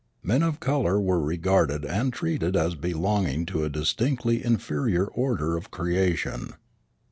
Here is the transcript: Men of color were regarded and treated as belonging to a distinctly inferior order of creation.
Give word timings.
Men 0.23 0.41
of 0.41 0.59
color 0.59 0.99
were 0.99 1.21
regarded 1.21 1.85
and 1.85 2.11
treated 2.11 2.55
as 2.55 2.73
belonging 2.73 3.45
to 3.45 3.63
a 3.63 3.69
distinctly 3.69 4.43
inferior 4.43 5.05
order 5.05 5.55
of 5.55 5.69
creation. 5.69 6.55